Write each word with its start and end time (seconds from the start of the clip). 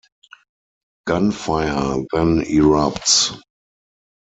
Gunfire 1.05 2.05
then 2.11 2.39
erupts. 2.41 3.39